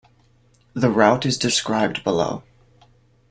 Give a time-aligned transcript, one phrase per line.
[0.73, 2.41] The route is described below.